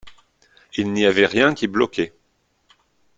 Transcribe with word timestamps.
Il 0.77 0.93
n’y 0.93 1.05
avait 1.05 1.27
rien 1.27 1.53
qui 1.53 1.67
bloquait. 1.67 2.15